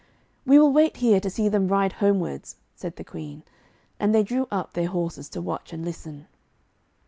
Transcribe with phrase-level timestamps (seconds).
[0.47, 3.43] 'We will wait here to see them ride homewards,' said the Queen,
[3.99, 6.25] and they drew up their horses to watch and listen.